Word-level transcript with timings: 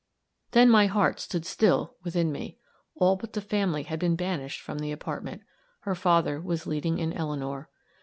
Then 0.53 0.67
my 0.67 0.87
heart 0.87 1.19
stood 1.19 1.45
still 1.45 1.95
within 2.03 2.31
me 2.31 2.57
all 2.95 3.15
but 3.17 3.33
the 3.33 3.39
family 3.39 3.83
had 3.83 3.99
been 3.99 4.15
banished 4.15 4.59
from 4.59 4.79
the 4.79 4.91
apartment 4.91 5.43
her 5.81 5.93
father 5.93 6.41
was 6.41 6.65
leading 6.65 6.97
in 6.97 7.13
Eleanor. 7.13 7.69